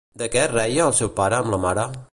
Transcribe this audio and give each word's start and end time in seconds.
De 0.21 0.29
què 0.35 0.39
es 0.43 0.49
reia 0.53 0.87
el 0.91 0.95
seu 1.01 1.13
pare 1.21 1.41
amb 1.43 1.57
la 1.57 1.61
mare? 1.69 1.87